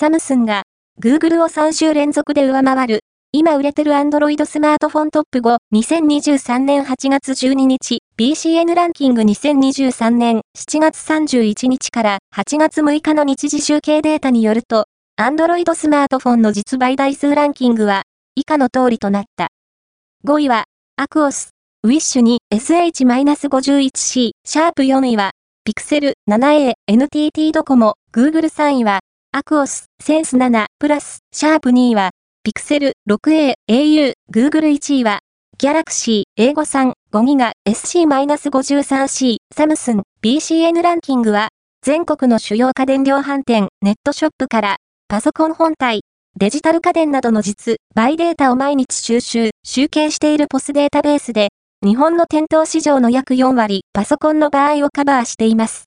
[0.00, 0.62] サムスンが、
[0.98, 3.00] Google を3週連続で上回る、
[3.32, 14.86] 今売れてる Android スマートフォントップ5、2023年8月12日、BCN ランキング2023年7月31日から8月6日の日時集計データによると、
[15.20, 18.04] Android スマートフォンの実売台数ランキングは、
[18.36, 19.48] 以下の通りとなった。
[20.24, 20.64] 5位は、
[20.96, 21.50] アクオス、
[21.84, 25.32] ウィッシュに SH-51C、シャープ4位は、
[25.62, 29.00] ピクセル 7A、NTT ドコモ、Google 3位は、
[29.40, 32.10] アクオス、センス7、プラス、シャープ2位は、
[32.42, 35.20] ピクセル 6A、au、Google 1位は、
[35.56, 41.48] ギャラクシー、英語3、5ギガ、SC-53C、サムスン、BCN ランキングは、
[41.80, 44.76] 全国の主要家電量販店、ネットショップから、
[45.08, 46.02] パソコン本体、
[46.36, 51.48] デジタル家電などの実、売データを毎日収集、集計しているポスデータベースで、
[51.82, 55.78] 日本の店頭市場の約4割、パソコンの場合をカバーしています。